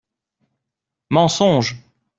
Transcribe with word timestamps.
Mensonge 1.11 1.75